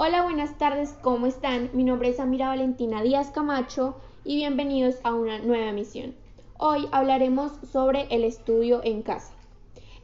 Hola, 0.00 0.22
buenas 0.22 0.56
tardes, 0.58 0.96
¿cómo 1.02 1.26
están? 1.26 1.70
Mi 1.72 1.82
nombre 1.82 2.10
es 2.10 2.20
Amira 2.20 2.46
Valentina 2.46 3.02
Díaz 3.02 3.32
Camacho 3.32 3.96
y 4.22 4.36
bienvenidos 4.36 4.94
a 5.02 5.12
una 5.12 5.40
nueva 5.40 5.70
emisión. 5.70 6.14
Hoy 6.56 6.86
hablaremos 6.92 7.50
sobre 7.72 8.06
el 8.14 8.22
estudio 8.22 8.80
en 8.84 9.02
casa. 9.02 9.32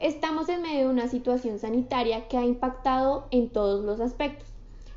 Estamos 0.01 0.49
en 0.49 0.63
medio 0.63 0.81
de 0.81 0.93
una 0.93 1.07
situación 1.07 1.61
sanitaria 1.61 2.27
que 2.27 2.37
ha 2.37 2.45
impactado 2.45 3.29
en 3.31 3.51
todos 3.51 3.85
los 3.85 4.01
aspectos. 4.01 4.49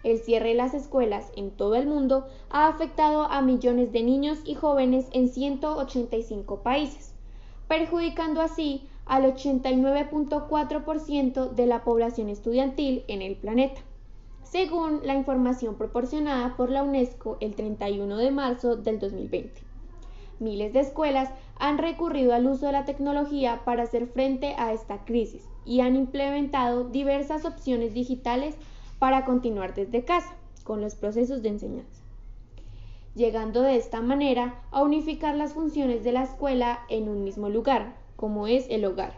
El 0.04 0.18
cierre 0.18 0.50
de 0.50 0.56
las 0.56 0.74
escuelas 0.74 1.32
en 1.36 1.52
todo 1.52 1.76
el 1.76 1.86
mundo 1.86 2.26
ha 2.50 2.66
afectado 2.66 3.26
a 3.26 3.44
millones 3.44 3.92
de 3.92 4.02
niños 4.02 4.40
y 4.46 4.56
jóvenes 4.56 5.06
en 5.12 5.30
185 5.30 6.64
países, 6.64 7.14
perjudicando 7.68 8.42
así 8.42 8.88
al 9.06 9.26
89.4% 9.26 11.52
de 11.52 11.68
la 11.68 11.84
población 11.84 12.30
estudiantil 12.30 13.04
en 13.08 13.22
el 13.22 13.36
planeta 13.36 13.80
según 14.52 15.02
la 15.04 15.16
información 15.16 15.76
proporcionada 15.76 16.56
por 16.56 16.70
la 16.70 16.84
UNESCO 16.84 17.38
el 17.42 17.56
31 17.56 18.18
de 18.18 18.32
marzo 18.32 18.78
del 18.78 19.00
2020. 19.00 19.62
Miles 20.40 20.72
de 20.74 20.80
escuelas 20.80 21.30
han 21.60 21.78
recurrido 21.78 22.34
al 22.34 22.46
uso 22.46 22.68
de 22.68 22.72
la 22.72 22.86
tecnología 22.86 23.62
para 23.66 23.84
hacer 23.84 24.08
frente 24.08 24.54
a 24.58 24.72
esta 24.72 25.04
crisis 25.04 25.44
y 25.66 25.82
han 25.82 25.96
implementado 25.96 26.86
diversas 26.86 27.44
opciones 27.44 27.94
digitales 27.94 28.56
para 29.00 29.26
continuar 29.26 29.74
desde 29.74 30.06
casa 30.06 30.36
con 30.64 30.82
los 30.82 30.96
procesos 30.96 31.42
de 31.42 31.50
enseñanza, 31.50 32.02
llegando 33.16 33.62
de 33.62 33.76
esta 33.76 34.02
manera 34.02 34.62
a 34.72 34.84
unificar 34.84 35.36
las 35.36 35.54
funciones 35.54 36.04
de 36.04 36.12
la 36.12 36.24
escuela 36.24 36.80
en 36.90 37.10
un 37.10 37.24
mismo 37.24 37.50
lugar, 37.50 37.96
como 38.16 38.48
es 38.48 38.68
el 38.70 38.86
hogar. 38.86 39.14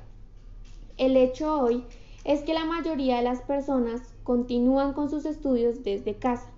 El 0.97 1.17
hecho 1.17 1.59
hoy 1.61 1.83
es 2.23 2.41
que 2.41 2.53
la 2.53 2.65
mayoría 2.65 3.17
de 3.17 3.23
las 3.23 3.41
personas 3.41 4.01
continúan 4.29 4.93
con 4.93 5.09
sus 5.09 5.25
estudios 5.25 5.83
desde 5.83 6.13
casa, 6.13 6.51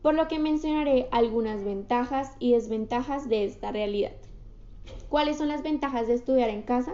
por 0.00 0.14
lo 0.14 0.28
que 0.28 0.38
mencionaré 0.38 1.08
algunas 1.10 1.64
ventajas 1.64 2.30
y 2.38 2.52
desventajas 2.52 3.28
de 3.28 3.44
esta 3.44 3.72
realidad. 3.72 4.12
¿Cuáles 5.08 5.38
son 5.38 5.48
las 5.48 5.64
ventajas 5.64 6.06
de 6.06 6.14
estudiar 6.14 6.50
en 6.50 6.62
casa? 6.62 6.92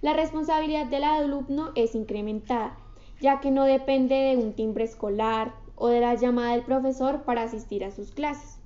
La 0.00 0.14
responsabilidad 0.14 0.86
del 0.86 1.04
alumno 1.04 1.70
es 1.76 1.94
incrementada, 1.94 2.76
ya 3.20 3.38
que 3.38 3.52
no 3.52 3.62
depende 3.62 4.16
de 4.16 4.36
un 4.36 4.52
timbre 4.52 4.82
escolar 4.82 5.54
o 5.76 5.86
de 5.86 6.00
la 6.00 6.16
llamada 6.16 6.56
del 6.56 6.64
profesor 6.64 7.22
para 7.22 7.44
asistir 7.44 7.84
a 7.84 7.92
sus 7.92 8.10
clases. 8.10 8.58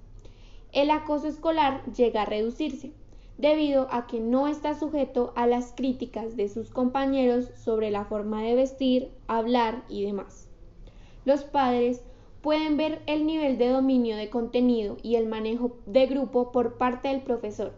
El 0.72 0.90
acoso 0.90 1.28
escolar 1.28 1.84
llega 1.92 2.22
a 2.22 2.24
reducirse, 2.24 2.90
debido 3.36 3.86
a 3.90 4.06
que 4.06 4.18
no 4.18 4.48
está 4.48 4.72
sujeto 4.72 5.34
a 5.36 5.46
las 5.46 5.74
críticas 5.76 6.38
de 6.38 6.48
sus 6.48 6.70
compañeros 6.70 7.50
sobre 7.54 7.90
la 7.90 8.06
forma 8.06 8.40
de 8.40 8.54
vestir, 8.54 9.10
hablar 9.26 9.84
y 9.90 10.02
demás. 10.02 10.46
Los 11.26 11.44
padres 11.44 12.02
pueden 12.40 12.78
ver 12.78 13.02
el 13.06 13.26
nivel 13.26 13.58
de 13.58 13.68
dominio 13.68 14.16
de 14.16 14.30
contenido 14.30 14.96
y 15.02 15.16
el 15.16 15.26
manejo 15.26 15.76
de 15.84 16.06
grupo 16.06 16.50
por 16.52 16.78
parte 16.78 17.08
del 17.08 17.20
profesor, 17.20 17.74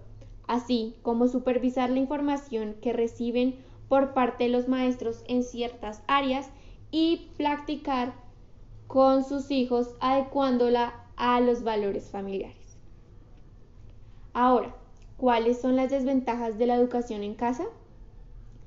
así 0.46 0.94
como 1.02 1.26
supervisar 1.26 1.90
la 1.90 1.98
información 1.98 2.76
que 2.80 2.92
reciben 2.92 3.56
por 3.88 4.14
parte 4.14 4.44
de 4.44 4.50
los 4.50 4.68
maestros 4.68 5.24
en 5.26 5.42
ciertas 5.42 6.04
áreas 6.06 6.48
y 6.92 7.32
practicar 7.36 8.14
con 8.86 9.24
sus 9.24 9.50
hijos 9.50 9.96
adecuándola 9.98 10.94
a 11.16 11.40
los 11.40 11.64
valores 11.64 12.08
familiares. 12.08 12.78
Ahora, 14.32 14.72
¿Cuáles 15.18 15.60
son 15.60 15.74
las 15.74 15.90
desventajas 15.90 16.58
de 16.58 16.66
la 16.66 16.76
educación 16.76 17.24
en 17.24 17.34
casa? 17.34 17.64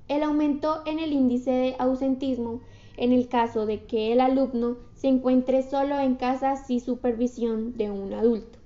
El 0.10 0.22
aumento 0.22 0.82
en 0.86 1.00
el 1.00 1.14
índice 1.14 1.50
de 1.50 1.76
ausentismo 1.80 2.60
en 2.98 3.12
el 3.12 3.28
caso 3.28 3.66
de 3.66 3.86
que 3.86 4.12
el 4.12 4.20
alumno 4.20 4.78
se 4.94 5.08
encuentre 5.08 5.64
solo 5.64 6.00
en 6.00 6.16
casa 6.16 6.56
sin 6.56 6.80
supervisión 6.80 7.78
de 7.78 7.90
un 7.90 8.14
adulto. 8.14 8.60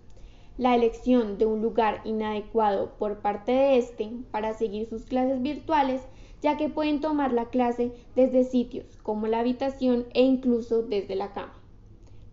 La 0.58 0.76
elección 0.76 1.38
de 1.38 1.46
un 1.46 1.62
lugar 1.62 2.02
inadecuado 2.06 2.92
por 2.98 3.20
parte 3.20 3.52
de 3.52 3.78
éste 3.78 4.10
para 4.32 4.54
seguir 4.54 4.88
sus 4.88 5.04
clases 5.04 5.42
virtuales, 5.42 6.02
ya 6.42 6.58
que 6.58 6.70
pueden 6.70 7.02
tomar 7.02 7.34
la 7.34 7.46
clase 7.46 7.92
desde 8.16 8.44
sitios 8.44 8.86
como 9.04 9.28
la 9.28 9.40
habitación 9.40 10.06
e 10.14 10.22
incluso 10.22 10.82
desde 10.84 11.16
la 11.16 11.34
cama. 11.34 11.54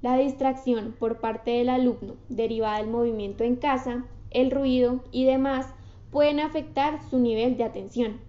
La 0.02 0.16
distracción 0.16 0.94
por 0.98 1.20
parte 1.20 1.52
del 1.52 1.69
alumno 1.69 2.16
derivada 2.28 2.78
del 2.78 2.88
movimiento 2.88 3.44
en 3.44 3.56
casa, 3.56 4.04
el 4.31 4.50
ruido 4.50 5.04
y 5.12 5.25
demás 5.25 5.66
pueden 6.10 6.41
afectar 6.41 7.00
su 7.08 7.19
nivel 7.19 7.56
de 7.56 7.64
atención. 7.64 8.20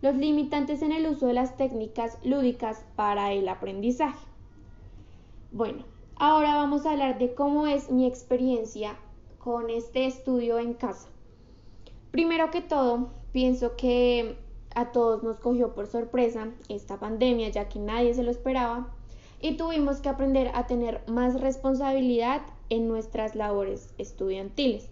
Los 0.00 0.14
limitantes 0.14 0.82
en 0.82 0.92
el 0.92 1.08
uso 1.08 1.26
de 1.26 1.32
las 1.32 1.56
técnicas 1.56 2.18
lúdicas 2.22 2.84
para 2.94 3.32
el 3.32 3.48
aprendizaje. 3.48 4.24
Bueno, 5.50 5.84
ahora 6.14 6.54
vamos 6.54 6.86
a 6.86 6.92
hablar 6.92 7.18
de 7.18 7.34
cómo 7.34 7.66
es 7.66 7.90
mi 7.90 8.06
experiencia 8.06 8.96
con 9.38 9.70
este 9.70 10.06
estudio 10.06 10.60
en 10.60 10.74
casa. 10.74 11.08
Primero 12.12 12.52
que 12.52 12.60
todo, 12.60 13.08
pienso 13.32 13.74
que 13.74 14.36
a 14.76 14.92
todos 14.92 15.24
nos 15.24 15.40
cogió 15.40 15.74
por 15.74 15.88
sorpresa 15.88 16.48
esta 16.68 17.00
pandemia, 17.00 17.48
ya 17.48 17.68
que 17.68 17.80
nadie 17.80 18.14
se 18.14 18.22
lo 18.22 18.30
esperaba, 18.30 18.94
y 19.40 19.56
tuvimos 19.56 20.00
que 20.00 20.10
aprender 20.10 20.52
a 20.54 20.66
tener 20.68 21.02
más 21.08 21.40
responsabilidad 21.40 22.42
en 22.70 22.86
nuestras 22.86 23.34
labores 23.34 23.92
estudiantiles 23.98 24.90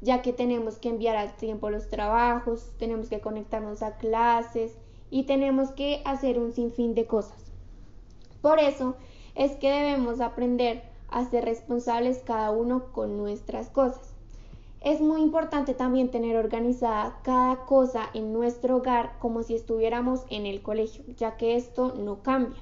ya 0.00 0.22
que 0.22 0.32
tenemos 0.32 0.78
que 0.78 0.88
enviar 0.88 1.16
al 1.16 1.36
tiempo 1.36 1.70
los 1.70 1.88
trabajos, 1.88 2.70
tenemos 2.78 3.08
que 3.08 3.20
conectarnos 3.20 3.82
a 3.82 3.96
clases 3.96 4.76
y 5.10 5.24
tenemos 5.24 5.70
que 5.70 6.02
hacer 6.04 6.38
un 6.38 6.52
sinfín 6.52 6.94
de 6.94 7.06
cosas. 7.06 7.52
Por 8.42 8.58
eso 8.58 8.96
es 9.34 9.52
que 9.56 9.70
debemos 9.70 10.20
aprender 10.20 10.82
a 11.08 11.24
ser 11.24 11.44
responsables 11.44 12.18
cada 12.18 12.50
uno 12.50 12.92
con 12.92 13.16
nuestras 13.16 13.70
cosas. 13.70 14.12
Es 14.80 15.00
muy 15.00 15.20
importante 15.20 15.74
también 15.74 16.10
tener 16.10 16.36
organizada 16.36 17.18
cada 17.22 17.64
cosa 17.64 18.08
en 18.14 18.32
nuestro 18.32 18.76
hogar 18.76 19.18
como 19.18 19.42
si 19.42 19.54
estuviéramos 19.54 20.24
en 20.30 20.46
el 20.46 20.62
colegio, 20.62 21.04
ya 21.16 21.36
que 21.36 21.56
esto 21.56 21.94
no 21.96 22.22
cambia. 22.22 22.60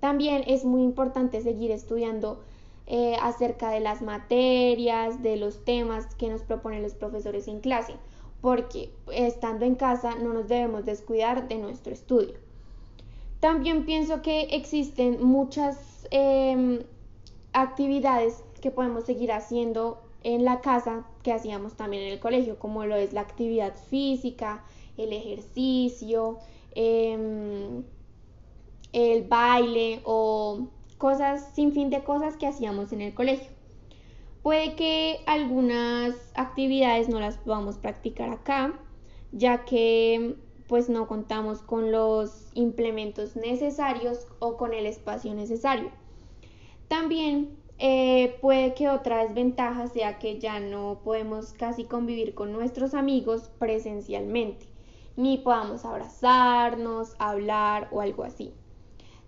También 0.00 0.42
es 0.46 0.64
muy 0.64 0.82
importante 0.82 1.40
seguir 1.42 1.70
estudiando 1.70 2.40
eh, 2.86 3.16
acerca 3.20 3.70
de 3.70 3.80
las 3.80 4.02
materias, 4.02 5.22
de 5.22 5.36
los 5.36 5.64
temas 5.64 6.14
que 6.16 6.28
nos 6.28 6.42
proponen 6.42 6.82
los 6.82 6.94
profesores 6.94 7.48
en 7.48 7.60
clase, 7.60 7.94
porque 8.40 8.90
estando 9.12 9.64
en 9.64 9.74
casa 9.74 10.16
no 10.16 10.34
nos 10.34 10.48
debemos 10.48 10.84
descuidar 10.84 11.48
de 11.48 11.56
nuestro 11.56 11.92
estudio. 11.92 12.34
También 13.40 13.84
pienso 13.84 14.22
que 14.22 14.42
existen 14.52 15.22
muchas 15.22 16.06
em, 16.10 16.80
actividades 17.52 18.42
que 18.60 18.70
podemos 18.70 19.04
seguir 19.04 19.32
haciendo 19.32 20.00
en 20.22 20.44
la 20.44 20.60
casa 20.60 21.06
que 21.22 21.32
hacíamos 21.32 21.74
también 21.74 22.04
en 22.04 22.12
el 22.12 22.20
colegio, 22.20 22.58
como 22.58 22.84
lo 22.86 22.96
es 22.96 23.12
la 23.12 23.20
actividad 23.20 23.74
física, 23.90 24.64
el 24.96 25.12
ejercicio, 25.12 26.38
em, 26.74 27.82
el 28.92 29.22
baile 29.24 30.00
o 30.04 30.68
cosas, 30.98 31.50
sin 31.54 31.72
fin 31.72 31.90
de 31.90 32.02
cosas 32.04 32.36
que 32.36 32.46
hacíamos 32.46 32.92
en 32.92 33.00
el 33.00 33.14
colegio. 33.14 33.50
Puede 34.42 34.74
que 34.74 35.20
algunas 35.26 36.14
actividades 36.34 37.08
no 37.08 37.18
las 37.18 37.38
podamos 37.38 37.78
practicar 37.78 38.28
acá, 38.28 38.78
ya 39.32 39.64
que 39.64 40.36
pues 40.68 40.88
no 40.88 41.06
contamos 41.06 41.62
con 41.62 41.92
los 41.92 42.50
implementos 42.54 43.36
necesarios 43.36 44.26
o 44.38 44.56
con 44.56 44.72
el 44.72 44.86
espacio 44.86 45.34
necesario. 45.34 45.90
También 46.88 47.56
eh, 47.78 48.36
puede 48.40 48.74
que 48.74 48.88
otra 48.88 49.24
desventaja 49.24 49.88
sea 49.88 50.18
que 50.18 50.38
ya 50.38 50.60
no 50.60 51.00
podemos 51.02 51.52
casi 51.52 51.84
convivir 51.84 52.34
con 52.34 52.52
nuestros 52.52 52.94
amigos 52.94 53.50
presencialmente, 53.58 54.66
ni 55.16 55.38
podamos 55.38 55.84
abrazarnos, 55.84 57.16
hablar 57.18 57.88
o 57.92 58.00
algo 58.00 58.24
así. 58.24 58.52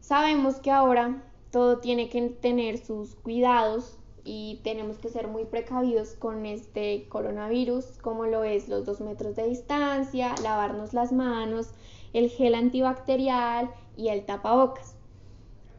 Sabemos 0.01 0.57
que 0.57 0.71
ahora 0.71 1.23
todo 1.51 1.79
tiene 1.79 2.09
que 2.09 2.29
tener 2.29 2.79
sus 2.79 3.15
cuidados 3.15 3.99
y 4.25 4.61
tenemos 4.65 4.99
que 4.99 5.09
ser 5.09 5.29
muy 5.29 5.45
precavidos 5.45 6.15
con 6.15 6.47
este 6.47 7.07
coronavirus, 7.09 7.85
como 8.03 8.27
lo 8.27 8.43
es 8.43 8.69
los 8.69 8.85
dos 8.85 9.01
metros 9.01 9.37
de 9.37 9.49
distancia, 9.49 10.35
lavarnos 10.43 10.93
las 10.93 11.13
manos, 11.13 11.71
el 12.13 12.29
gel 12.29 12.57
antibacterial 12.57 13.71
y 13.97 14.09
el 14.09 14.27
tapabocas. 14.27 14.97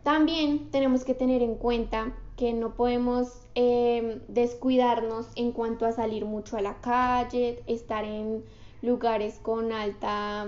También 0.03 0.71
tenemos 0.71 1.03
que 1.03 1.13
tener 1.13 1.41
en 1.41 1.55
cuenta 1.55 2.13
que 2.37 2.53
no 2.53 2.75
podemos 2.75 3.41
em, 3.55 4.21
descuidarnos 4.29 5.27
en 5.35 5.51
cuanto 5.51 5.85
a 5.85 5.91
salir 5.91 6.23
mucho 6.23 6.55
a 6.55 6.61
la 6.61 6.79
calle, 6.79 7.61
estar 7.67 8.05
en 8.05 8.45
lugares 8.81 9.39
con 9.41 9.73
alta, 9.73 10.47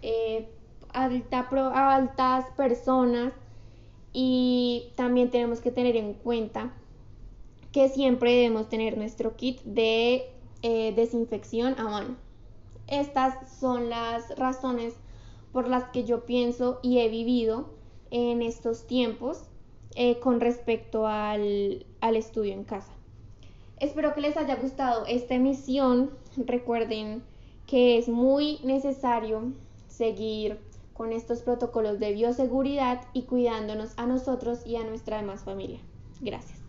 eh, 0.00 0.48
alta 0.92 1.48
altas 1.74 2.46
personas 2.56 3.34
y 4.18 4.92
también 4.94 5.30
tenemos 5.30 5.60
que 5.60 5.70
tener 5.70 5.94
en 5.94 6.14
cuenta 6.14 6.72
que 7.70 7.90
siempre 7.90 8.32
debemos 8.32 8.70
tener 8.70 8.96
nuestro 8.96 9.36
kit 9.36 9.60
de 9.64 10.30
eh, 10.62 10.94
desinfección 10.96 11.78
a 11.78 11.84
mano. 11.84 12.16
Estas 12.86 13.60
son 13.60 13.90
las 13.90 14.34
razones 14.38 14.94
por 15.52 15.68
las 15.68 15.84
que 15.90 16.04
yo 16.04 16.24
pienso 16.24 16.80
y 16.82 17.00
he 17.00 17.10
vivido 17.10 17.74
en 18.10 18.40
estos 18.40 18.86
tiempos 18.86 19.42
eh, 19.96 20.18
con 20.18 20.40
respecto 20.40 21.06
al, 21.06 21.84
al 22.00 22.16
estudio 22.16 22.54
en 22.54 22.64
casa. 22.64 22.94
Espero 23.80 24.14
que 24.14 24.22
les 24.22 24.38
haya 24.38 24.56
gustado 24.56 25.04
esta 25.04 25.34
emisión. 25.34 26.10
Recuerden 26.38 27.22
que 27.66 27.98
es 27.98 28.08
muy 28.08 28.60
necesario 28.64 29.52
seguir 29.88 30.58
con 30.96 31.12
estos 31.12 31.42
protocolos 31.42 31.98
de 31.98 32.12
bioseguridad 32.12 33.02
y 33.12 33.22
cuidándonos 33.24 33.92
a 33.96 34.06
nosotros 34.06 34.66
y 34.66 34.76
a 34.76 34.84
nuestra 34.84 35.18
demás 35.18 35.44
familia. 35.44 35.80
Gracias. 36.20 36.65